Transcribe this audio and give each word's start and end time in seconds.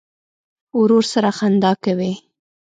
ورور 0.79 1.03
سره 1.13 1.29
خندا 1.37 1.71
کوې. 1.83 2.11